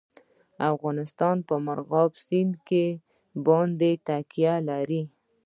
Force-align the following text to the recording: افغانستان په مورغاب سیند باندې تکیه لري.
افغانستان 0.73 1.35
په 1.47 1.55
مورغاب 1.65 2.11
سیند 2.25 2.53
باندې 3.45 3.91
تکیه 4.07 4.55
لري. 4.69 5.01